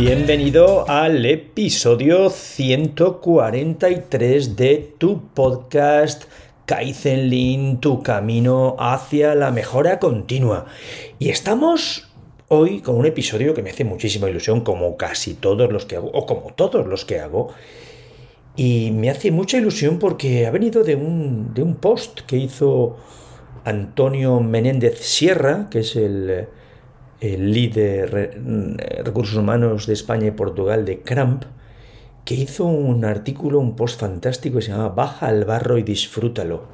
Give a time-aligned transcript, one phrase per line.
[0.00, 6.26] Bienvenido al episodio 143 de tu podcast
[6.66, 10.66] Kaizen Lean, tu camino hacia la mejora continua.
[11.18, 12.08] Y estamos
[12.46, 16.12] hoy con un episodio que me hace muchísima ilusión, como casi todos los que hago,
[16.12, 17.48] o como todos los que hago.
[18.54, 22.98] Y me hace mucha ilusión porque ha venido de un, de un post que hizo
[23.64, 26.46] Antonio Menéndez Sierra, que es el
[27.20, 31.44] el líder de recursos humanos de España y Portugal de Cramp,
[32.24, 36.64] que hizo un artículo, un post fantástico que se llama Baja al barro y disfrútalo.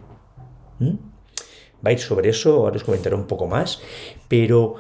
[0.81, 0.97] ¿Mm?
[1.85, 3.81] Va a ir sobre eso, ahora os comentaré un poco más,
[4.27, 4.77] pero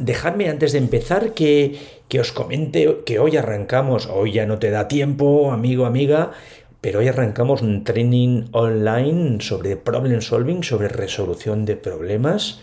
[0.00, 4.70] dejadme antes de empezar que, que os comente que hoy arrancamos, hoy ya no te
[4.70, 6.32] da tiempo, amigo, amiga,
[6.80, 12.60] pero hoy arrancamos un training online sobre problem solving, sobre resolución de problemas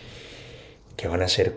[0.96, 1.56] que van a ser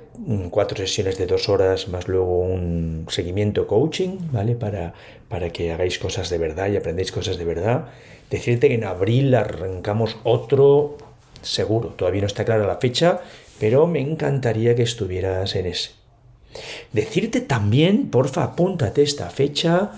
[0.50, 4.56] cuatro sesiones de dos horas más luego un seguimiento coaching, ¿vale?
[4.56, 4.94] Para,
[5.30, 7.86] para que hagáis cosas de verdad y aprendéis cosas de verdad.
[8.30, 10.98] Decirte que en abril arrancamos otro,
[11.42, 13.22] seguro, todavía no está clara la fecha,
[13.60, 15.92] pero me encantaría que estuvieras en ese.
[16.92, 19.92] Decirte también, porfa, apúntate esta fecha,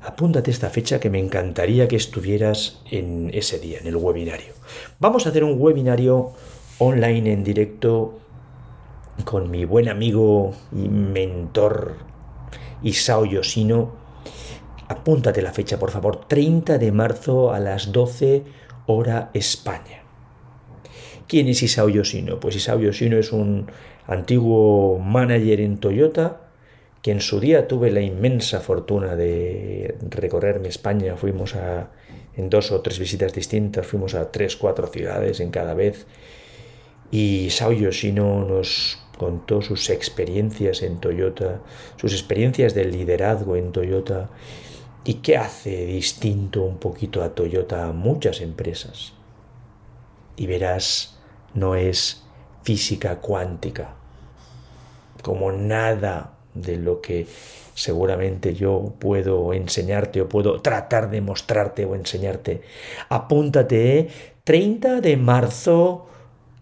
[0.00, 4.54] apúntate esta fecha que me encantaría que estuvieras en ese día, en el webinario.
[5.00, 6.32] Vamos a hacer un webinario
[6.78, 8.20] online en directo
[9.24, 11.96] con mi buen amigo y mentor
[12.82, 13.94] Isao Yoshino.
[14.88, 18.44] Apúntate la fecha, por favor, 30 de marzo a las 12
[18.86, 20.02] hora España.
[21.26, 22.38] ¿Quién es Isao Yoshino?
[22.38, 23.66] Pues Isao Yoshino es un
[24.06, 26.42] antiguo manager en Toyota
[27.02, 31.16] que en su día tuve la inmensa fortuna de recorrerme España.
[31.16, 31.90] Fuimos a,
[32.36, 36.06] en dos o tres visitas distintas, fuimos a tres, cuatro ciudades en cada vez.
[37.10, 41.60] Y Isao Yoshino nos contó sus experiencias en Toyota,
[41.96, 44.28] sus experiencias de liderazgo en Toyota
[45.04, 49.12] y qué hace distinto un poquito a Toyota a muchas empresas.
[50.36, 51.18] Y verás,
[51.54, 52.24] no es
[52.62, 53.94] física cuántica,
[55.22, 57.26] como nada de lo que
[57.74, 62.62] seguramente yo puedo enseñarte o puedo tratar de mostrarte o enseñarte.
[63.08, 64.08] Apúntate
[64.44, 66.06] 30 de marzo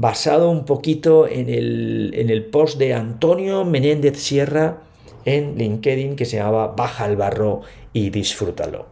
[0.00, 4.78] basado un poquito en el, en el post de Antonio Menéndez Sierra
[5.26, 7.60] en LinkedIn que se llamaba Baja al barro
[7.92, 8.86] y disfrútalo.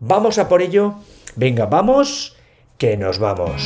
[0.00, 0.94] Vamos a por ello.
[1.36, 2.36] Venga, vamos,
[2.78, 3.62] que nos vamos.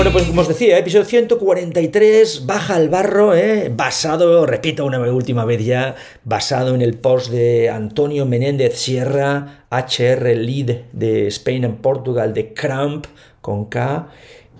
[0.00, 3.70] Bueno, pues como os decía, episodio 143, baja al barro, ¿eh?
[3.70, 5.94] basado, repito una última vez ya,
[6.24, 12.54] basado en el post de Antonio Menéndez Sierra, HR Lead de Spain and Portugal, de
[12.54, 13.08] Cramp,
[13.42, 14.08] con K.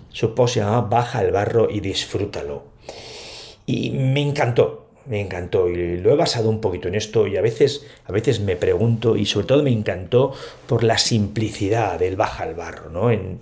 [0.09, 2.65] Su post se llama Baja al barro y disfrútalo.
[3.65, 7.41] Y me encantó, me encantó y lo he basado un poquito en esto y a
[7.41, 10.33] veces, a veces me pregunto y sobre todo me encantó
[10.67, 13.09] por la simplicidad del baja al barro, ¿no?
[13.09, 13.39] En,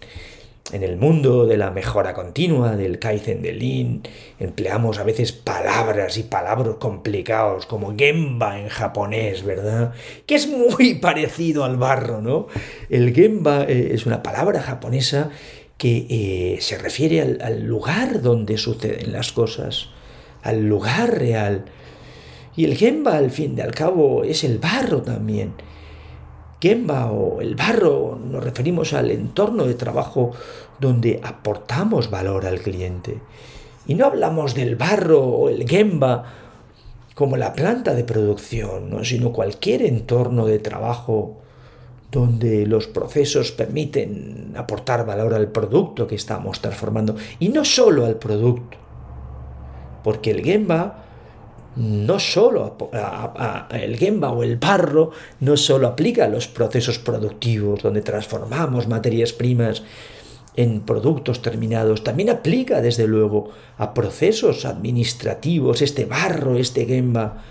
[0.73, 4.01] en el mundo de la mejora continua, del Kaizen del Lean,
[4.39, 9.93] empleamos a veces palabras y palabras complicados como Gemba en japonés, ¿verdad?
[10.25, 12.47] Que es muy parecido al barro, ¿no?
[12.89, 15.29] El Gemba eh, es una palabra japonesa
[15.77, 19.89] que eh, se refiere al lugar donde suceden las cosas,
[20.43, 21.65] al lugar real.
[22.55, 25.53] Y el Gemba, al fin y al cabo, es el barro también.
[26.61, 30.31] Gemba o el barro nos referimos al entorno de trabajo
[30.79, 33.19] donde aportamos valor al cliente.
[33.87, 36.25] Y no hablamos del barro o el Gemba
[37.15, 41.37] como la planta de producción, sino cualquier entorno de trabajo
[42.11, 48.15] donde los procesos permiten aportar valor al producto que estamos transformando y no solo al
[48.15, 48.77] producto.
[50.03, 51.08] Porque el Gemba
[51.75, 52.77] no solo
[53.71, 59.33] el Gemba o el barro no solo aplica a los procesos productivos donde transformamos materias
[59.33, 59.83] primas
[60.55, 67.43] en productos terminados, también aplica desde luego a procesos administrativos, este barro, este Gemba,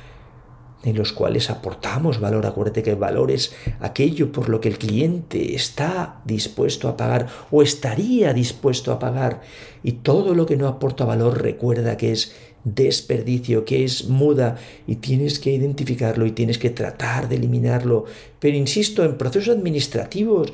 [0.84, 2.46] en los cuales aportamos valor.
[2.46, 7.28] Acuérdate que el valor es aquello por lo que el cliente está dispuesto a pagar
[7.50, 9.40] o estaría dispuesto a pagar.
[9.82, 12.36] Y todo lo que no aporta valor recuerda que es
[12.74, 18.04] desperdicio, que es muda y tienes que identificarlo y tienes que tratar de eliminarlo.
[18.38, 20.52] Pero insisto, en procesos administrativos,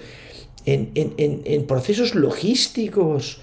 [0.67, 3.41] en, procesos logísticos,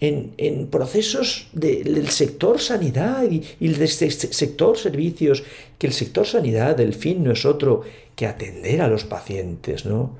[0.00, 5.44] en, procesos del sector sanidad y, del sector servicios,
[5.78, 7.82] que el sector sanidad, del fin, no es otro
[8.16, 10.16] que atender a los pacientes, ¿no?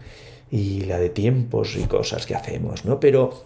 [0.51, 3.01] Y la de tiempos y cosas que hacemos, ¿no?
[3.01, 3.45] Pero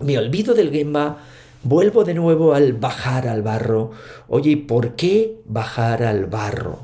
[0.00, 1.24] me olvido del Gemba
[1.66, 3.90] Vuelvo de nuevo al bajar al barro.
[4.28, 6.78] Oye, ¿y por qué bajar al barro?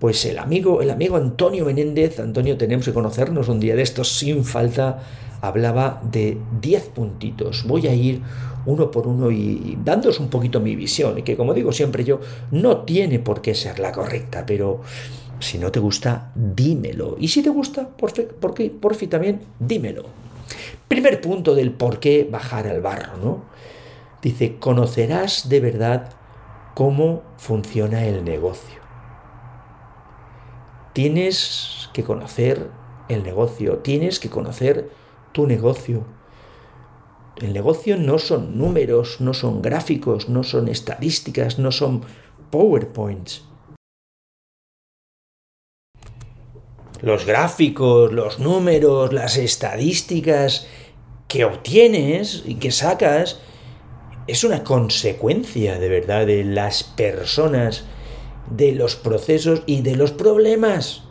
[0.00, 4.18] Pues el amigo, el amigo Antonio Menéndez, Antonio tenemos que conocernos un día de estos
[4.18, 5.04] sin falta,
[5.42, 7.64] hablaba de 10 puntitos.
[7.68, 8.20] Voy a ir
[8.66, 12.18] uno por uno y, dándos un poquito mi visión, que como digo siempre yo,
[12.50, 14.80] no tiene por qué ser la correcta, pero
[15.38, 17.14] si no te gusta, dímelo.
[17.20, 20.23] Y si te gusta, por, por, por fin también, dímelo.
[20.88, 23.44] Primer punto del por qué bajar al barro, ¿no?
[24.22, 26.10] Dice, conocerás de verdad
[26.74, 28.80] cómo funciona el negocio.
[30.92, 32.70] Tienes que conocer
[33.08, 34.90] el negocio, tienes que conocer
[35.32, 36.04] tu negocio.
[37.36, 42.02] El negocio no son números, no son gráficos, no son estadísticas, no son
[42.50, 43.44] PowerPoints.
[47.04, 50.66] Los gráficos, los números, las estadísticas
[51.28, 53.40] que obtienes y que sacas
[54.26, 57.84] es una consecuencia de verdad de las personas,
[58.50, 61.02] de los procesos y de los problemas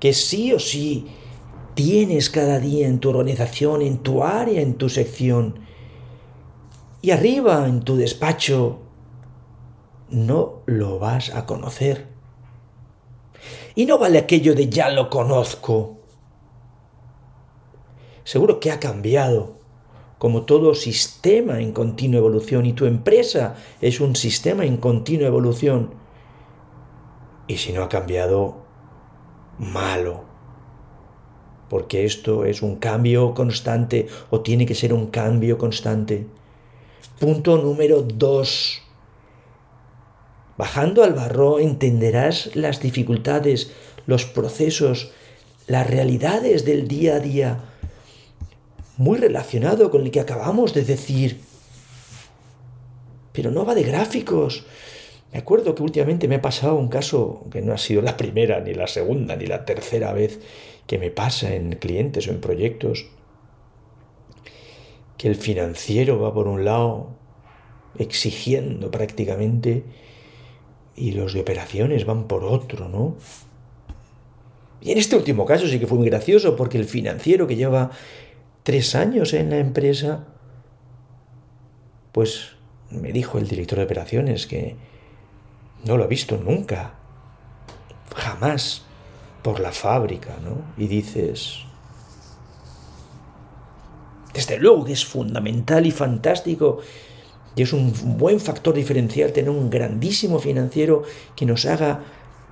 [0.00, 1.08] que sí o sí
[1.74, 5.58] tienes cada día en tu organización, en tu área, en tu sección.
[7.02, 8.78] Y arriba, en tu despacho,
[10.08, 12.13] no lo vas a conocer.
[13.74, 15.98] Y no vale aquello de ya lo conozco.
[18.22, 19.54] Seguro que ha cambiado,
[20.18, 25.94] como todo sistema en continua evolución, y tu empresa es un sistema en continua evolución.
[27.46, 28.62] Y si no ha cambiado,
[29.58, 30.24] malo.
[31.68, 36.26] Porque esto es un cambio constante o tiene que ser un cambio constante.
[37.18, 38.83] Punto número dos.
[40.56, 43.72] Bajando al barro entenderás las dificultades,
[44.06, 45.10] los procesos,
[45.66, 47.58] las realidades del día a día,
[48.96, 51.40] muy relacionado con el que acabamos de decir.
[53.32, 54.64] Pero no va de gráficos.
[55.32, 58.60] Me acuerdo que últimamente me ha pasado un caso que no ha sido la primera,
[58.60, 60.38] ni la segunda, ni la tercera vez
[60.86, 63.06] que me pasa en clientes o en proyectos,
[65.18, 67.16] que el financiero va por un lado
[67.98, 69.82] exigiendo prácticamente
[70.96, 73.16] y los de operaciones van por otro, ¿no?
[74.80, 77.90] Y en este último caso sí que fue muy gracioso porque el financiero que lleva
[78.62, 80.26] tres años en la empresa,
[82.12, 82.52] pues
[82.90, 84.76] me dijo el director de operaciones que
[85.84, 86.94] no lo ha visto nunca,
[88.14, 88.84] jamás,
[89.42, 90.62] por la fábrica, ¿no?
[90.82, 91.64] Y dices,
[94.34, 96.80] Desde luego que es fundamental y fantástico
[97.56, 101.02] y es un buen factor diferencial tener un grandísimo financiero
[101.36, 102.04] que nos haga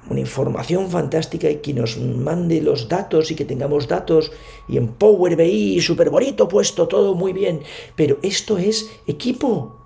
[0.08, 4.32] una información fantástica y que nos mande los datos y que tengamos datos
[4.68, 7.62] y en Power BI súper bonito puesto todo muy bien.
[7.94, 9.76] Pero esto es equipo.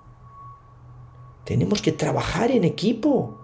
[1.45, 3.37] Tenemos que trabajar en equipo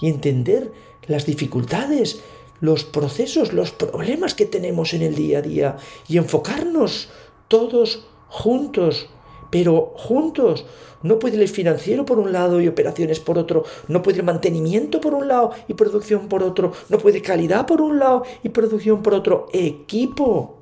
[0.00, 0.72] y entender
[1.06, 2.22] las dificultades,
[2.60, 5.76] los procesos, los problemas que tenemos en el día a día
[6.08, 7.10] y enfocarnos
[7.48, 9.08] todos juntos,
[9.54, 10.66] pero juntos,
[11.04, 13.62] no puede ir financiero por un lado y operaciones por otro.
[13.86, 16.72] No puede ir mantenimiento por un lado y producción por otro.
[16.88, 19.46] No puede calidad por un lado y producción por otro.
[19.52, 20.58] Equipo.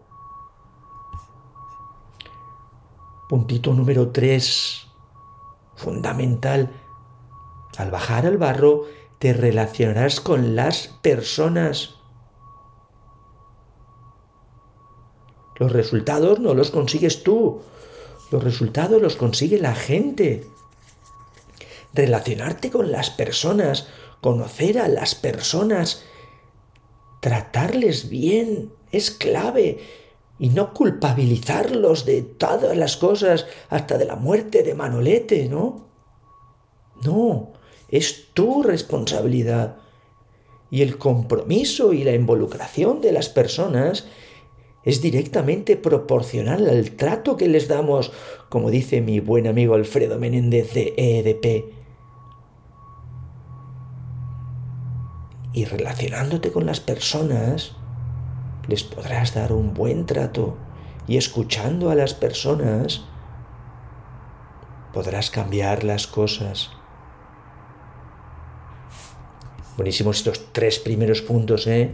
[3.31, 4.87] Puntito número 3.
[5.75, 6.71] Fundamental.
[7.79, 8.83] Al bajar al barro
[9.19, 11.95] te relacionarás con las personas.
[15.57, 17.63] Los resultados no los consigues tú,
[18.33, 20.45] los resultados los consigue la gente.
[21.93, 23.89] Relacionarte con las personas,
[24.23, 26.03] conocer a las personas,
[27.21, 29.79] tratarles bien es clave
[30.39, 35.89] y no culpabilizarlos de todas las cosas, hasta de la muerte de Manolete, ¿no?
[37.05, 37.53] No,
[37.89, 39.77] es tu responsabilidad.
[40.71, 44.07] Y el compromiso y la involucración de las personas
[44.85, 48.13] es directamente proporcional al trato que les damos,
[48.49, 51.73] como dice mi buen amigo Alfredo Menéndez de EDP.
[55.53, 57.77] Y relacionándote con las personas,
[58.67, 60.57] les podrás dar un buen trato
[61.07, 63.05] y escuchando a las personas,
[64.93, 66.71] podrás cambiar las cosas.
[69.77, 71.93] Buenísimos estos tres primeros puntos, ¿eh?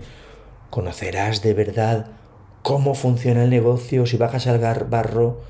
[0.71, 2.18] Conocerás de verdad
[2.62, 5.41] cómo funciona el negocio, si bajas al barro,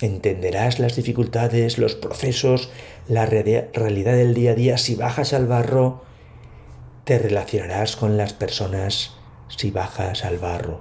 [0.00, 2.70] entenderás las dificultades, los procesos,
[3.08, 4.78] la realidad del día a día.
[4.78, 6.02] Si bajas al barro,
[7.04, 9.14] te relacionarás con las personas
[9.48, 10.80] si bajas al barro.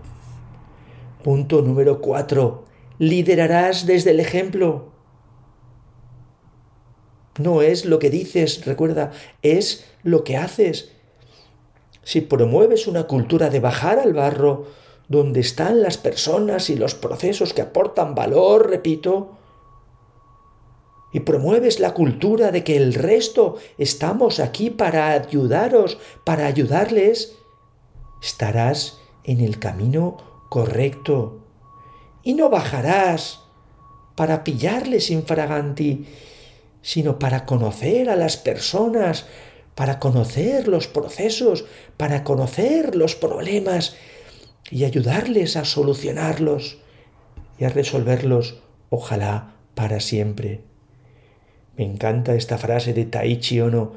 [1.24, 2.66] Punto número cuatro.
[3.00, 4.92] Liderarás desde el ejemplo.
[7.40, 9.12] No es lo que dices, recuerda,
[9.42, 10.92] es lo que haces.
[12.04, 14.68] Si promueves una cultura de bajar al barro,
[15.08, 19.38] donde están las personas y los procesos que aportan valor, repito,
[21.14, 27.36] y promueves la cultura de que el resto estamos aquí para ayudaros, para ayudarles,
[28.22, 30.18] estarás en el camino
[30.50, 31.40] correcto.
[32.24, 33.42] Y no bajarás
[34.16, 36.06] para pillarles infraganti,
[36.82, 39.26] sino para conocer a las personas,
[39.76, 43.96] para conocer los procesos, para conocer los problemas
[44.70, 46.78] y ayudarles a solucionarlos
[47.60, 50.62] y a resolverlos, ojalá para siempre.
[51.78, 53.94] Me encanta esta frase de Taichi Ono.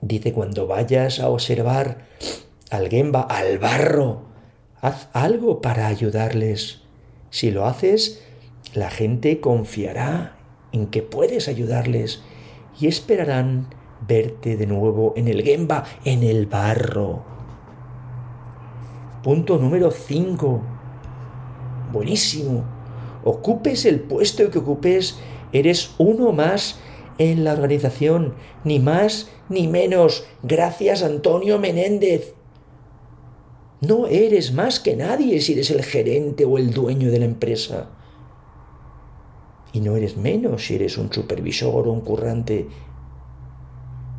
[0.00, 2.06] Dice, cuando vayas a observar
[2.70, 4.22] al Gemba, al barro,
[4.80, 6.82] haz algo para ayudarles.
[7.30, 8.22] Si lo haces,
[8.74, 10.36] la gente confiará
[10.72, 12.22] en que puedes ayudarles
[12.80, 13.74] y esperarán
[14.06, 17.24] verte de nuevo en el Gemba, en el barro.
[19.22, 20.60] Punto número 5.
[21.92, 22.64] Buenísimo.
[23.22, 25.16] Ocupes el puesto que ocupes,
[25.52, 26.80] eres uno más
[27.18, 30.24] en la organización, ni más ni menos.
[30.42, 32.34] Gracias Antonio Menéndez.
[33.80, 37.90] No eres más que nadie si eres el gerente o el dueño de la empresa.
[39.72, 42.66] Y no eres menos si eres un supervisor o un currante.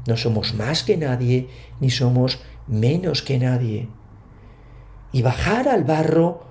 [0.07, 1.50] No somos más que nadie,
[1.81, 3.89] ni somos menos que nadie
[5.13, 6.41] y bajar al barro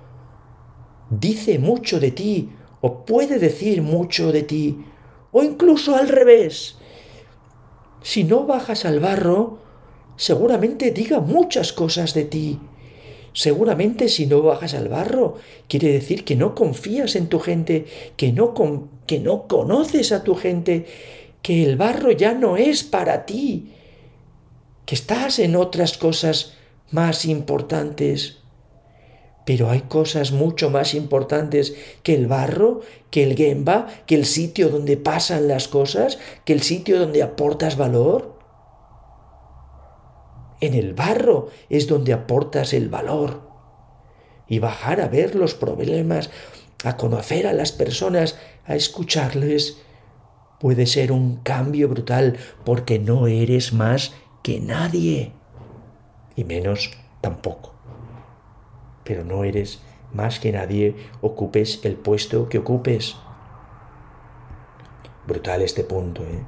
[1.09, 2.49] dice mucho de ti
[2.81, 4.83] o puede decir mucho de ti
[5.31, 6.77] o incluso al revés.
[8.01, 9.59] Si no bajas al barro,
[10.15, 12.59] seguramente diga muchas cosas de ti.
[13.33, 15.35] Seguramente si no bajas al barro,
[15.67, 18.53] quiere decir que no confías en tu gente, que no,
[19.07, 20.85] que no conoces a tu gente,
[21.41, 23.71] que el barro ya no es para ti,
[24.85, 26.53] que estás en otras cosas
[26.91, 28.42] más importantes.
[29.45, 32.81] Pero hay cosas mucho más importantes que el barro,
[33.11, 37.75] que el gemba, que el sitio donde pasan las cosas, que el sitio donde aportas
[37.75, 38.39] valor.
[40.61, 43.41] En el barro es donde aportas el valor.
[44.47, 46.29] Y bajar a ver los problemas,
[46.85, 49.77] a conocer a las personas, a escucharles,
[50.59, 55.33] puede ser un cambio brutal porque no eres más que nadie.
[56.37, 57.72] Y menos tampoco
[59.03, 59.81] pero no eres
[60.13, 63.15] más que nadie ocupes el puesto que ocupes.
[65.27, 66.43] Brutal este punto, ¿eh?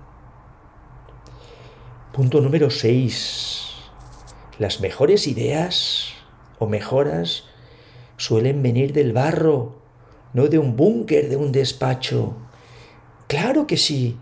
[2.13, 3.67] Punto número 6.
[4.59, 6.13] Las mejores ideas
[6.59, 7.45] o mejoras
[8.17, 9.75] suelen venir del barro,
[10.33, 12.35] no de un búnker, de un despacho.
[13.27, 14.17] Claro que sí.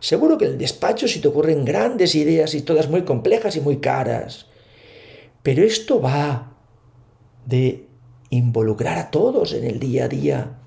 [0.00, 3.60] Seguro que en el despacho si te ocurren grandes ideas y todas muy complejas y
[3.60, 4.46] muy caras.
[5.42, 6.47] Pero esto va
[7.48, 7.88] de
[8.30, 10.58] involucrar a todos en el día a día,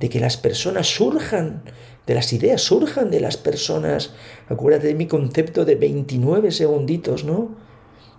[0.00, 1.62] de que las personas surjan,
[2.06, 4.12] de las ideas surjan de las personas.
[4.48, 7.54] Acuérdate de mi concepto de 29 segunditos, ¿no?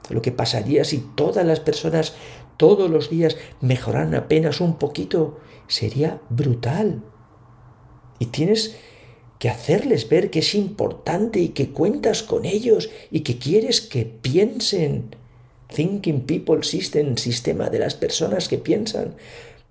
[0.09, 2.13] Lo que pasaría si todas las personas
[2.55, 7.01] todos los días mejoraran apenas un poquito sería brutal.
[8.19, 8.77] Y tienes
[9.39, 14.05] que hacerles ver que es importante y que cuentas con ellos y que quieres que
[14.05, 15.15] piensen.
[15.73, 19.15] Thinking People System, sistema de las personas que piensan.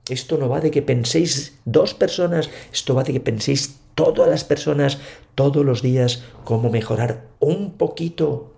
[0.09, 4.45] Esto no va de que penséis dos personas, esto va de que penséis todas las
[4.45, 4.99] personas
[5.35, 8.51] todos los días cómo mejorar un poquito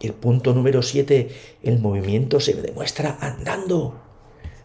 [0.00, 1.28] y el punto número 7,
[1.62, 4.00] el movimiento se demuestra andando.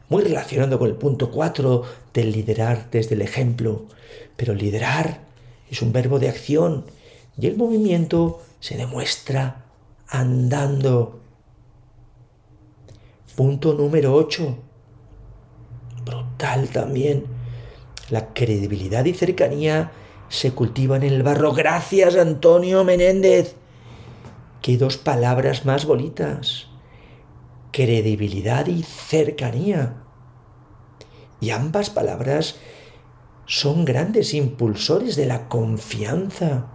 [0.10, 1.84] Muy relacionado con el punto 4
[2.14, 3.86] del liderar desde el ejemplo.
[4.36, 5.22] Pero liderar
[5.72, 6.86] es un verbo de acción
[7.40, 9.63] y el movimiento se demuestra
[10.08, 11.20] andando.
[13.36, 14.58] Punto número 8.
[16.06, 17.26] Brutal también.
[18.10, 19.92] La credibilidad y cercanía
[20.30, 21.54] se cultivan en el barro.
[21.54, 23.56] Gracias, Antonio Menéndez.
[24.62, 26.68] Qué dos palabras más bonitas.
[27.72, 30.04] Credibilidad y cercanía.
[31.40, 32.56] Y ambas palabras
[33.46, 36.68] son grandes impulsores de la confianza.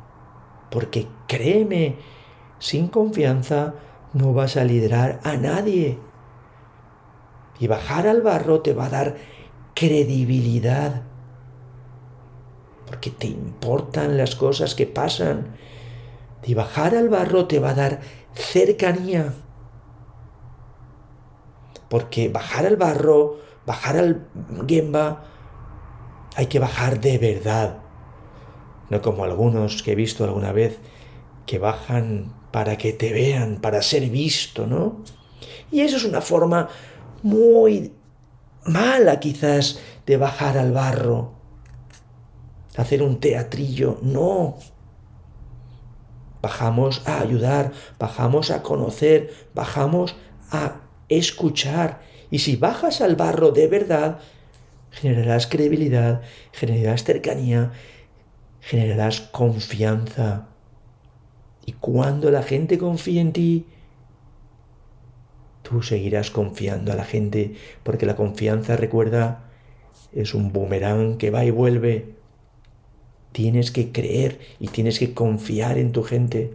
[0.71, 1.97] Porque créeme,
[2.59, 3.75] sin confianza
[4.13, 5.99] no vas a liderar a nadie.
[7.59, 9.17] Y bajar al barro te va a dar
[9.75, 11.03] credibilidad.
[12.87, 15.57] Porque te importan las cosas que pasan
[16.45, 18.01] y bajar al barro te va a dar
[18.35, 19.35] cercanía.
[21.89, 24.27] Porque bajar al barro, bajar al
[24.67, 25.25] gemba,
[26.37, 27.79] hay que bajar de verdad.
[28.91, 30.79] No como algunos que he visto alguna vez
[31.45, 35.03] que bajan para que te vean, para ser visto, ¿no?
[35.71, 36.69] Y eso es una forma
[37.23, 37.93] muy
[38.65, 41.33] mala quizás de bajar al barro.
[42.77, 44.57] Hacer un teatrillo, no
[46.41, 50.17] bajamos a ayudar, bajamos a conocer, bajamos
[50.51, 52.01] a escuchar.
[52.31, 54.19] Y si bajas al barro de verdad,
[54.91, 57.73] generarás credibilidad, generarás cercanía,
[58.61, 60.49] generarás confianza.
[61.69, 63.67] Y cuando la gente confíe en ti,
[65.61, 69.51] tú seguirás confiando a la gente, porque la confianza, recuerda,
[70.15, 72.15] es un boomerang que va y vuelve.
[73.33, 76.55] Tienes que creer y tienes que confiar en tu gente.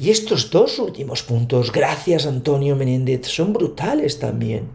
[0.00, 4.68] Y estos dos últimos puntos, gracias Antonio Menéndez, son brutales también.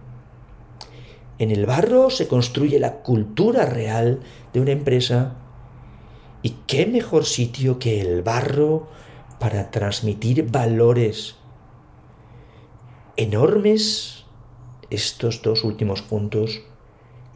[1.39, 4.19] En el barro se construye la cultura real
[4.54, 5.38] de una empresa.
[6.45, 8.88] ¿Y qué mejor sitio que el barro
[9.39, 11.38] para transmitir valores
[13.17, 14.25] enormes?
[14.91, 16.62] Estos dos últimos puntos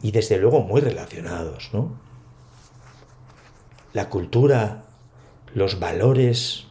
[0.00, 1.98] y desde luego muy relacionados, ¿no?
[3.94, 4.84] La cultura,
[5.54, 6.68] los valores,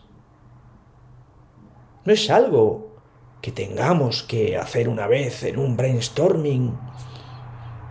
[2.06, 3.02] no es algo
[3.42, 6.80] que tengamos que hacer una vez en un brainstorming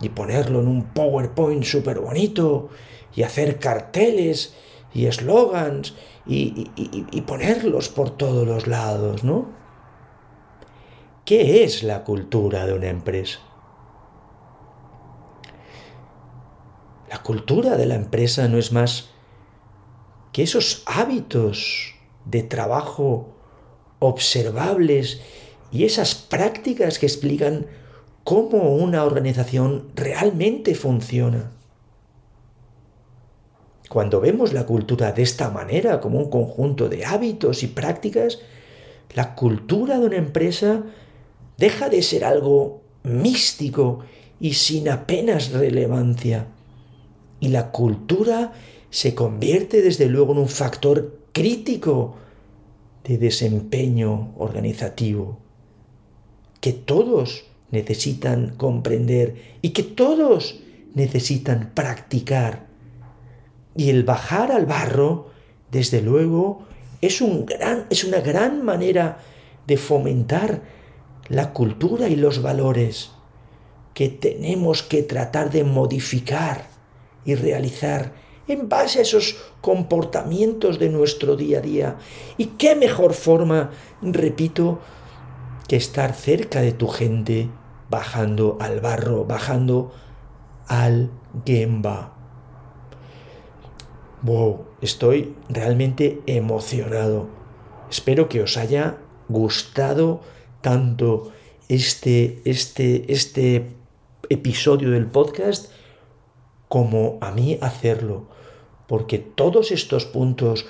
[0.00, 2.70] y ponerlo en un PowerPoint súper bonito
[3.18, 4.54] y hacer carteles
[4.94, 9.48] y eslogans y, y, ponerlos por todos los lados, ¿no?
[11.24, 13.40] ¿Qué es la cultura de una empresa?
[17.10, 19.10] La cultura de la empresa no es más
[20.32, 23.34] que esos hábitos de trabajo
[23.98, 25.22] observables
[25.72, 27.66] y esas prácticas que explican
[28.22, 31.57] cómo una organización realmente funciona.
[33.88, 38.40] Cuando vemos la cultura de esta manera, como un conjunto de hábitos y prácticas,
[39.14, 40.82] la cultura de una empresa
[41.56, 44.00] deja de ser algo místico
[44.40, 46.48] y sin apenas relevancia
[47.40, 48.52] y la cultura
[48.90, 52.16] se convierte desde luego en un factor crítico
[53.04, 55.38] de desempeño organizativo
[56.60, 60.60] que todos necesitan comprender y que todos
[60.94, 62.67] necesitan practicar.
[63.76, 65.30] Y el bajar al barro,
[65.70, 66.66] desde luego,
[67.00, 69.18] es, un gran, es una gran manera
[69.66, 70.62] de fomentar
[71.28, 73.12] la cultura y los valores
[73.94, 76.66] que tenemos que tratar de modificar
[77.24, 78.12] y realizar
[78.46, 81.96] en base a esos comportamientos de nuestro día a día.
[82.36, 84.80] ¿Y qué mejor forma, repito,
[85.68, 87.50] que estar cerca de tu gente,
[87.90, 89.92] bajando al barro, bajando
[90.66, 91.10] al
[91.44, 92.17] Gemba?
[94.22, 97.28] Wow, estoy realmente emocionado.
[97.88, 100.22] Espero que os haya gustado
[100.60, 101.30] tanto
[101.68, 103.76] este, este, este
[104.28, 105.70] episodio del podcast
[106.68, 108.26] como a mí hacerlo,
[108.88, 110.66] porque todos estos puntos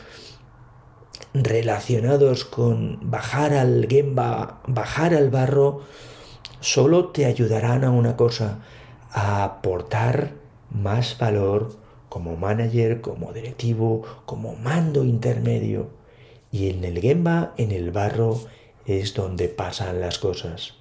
[1.32, 5.84] relacionados con bajar al gemba, bajar al barro,
[6.60, 8.60] solo te ayudarán a una cosa,
[9.10, 10.34] a aportar
[10.70, 15.88] más valor como manager, como directivo, como mando intermedio.
[16.50, 18.40] Y en el gemba, en el barro,
[18.86, 20.74] es donde pasan las cosas.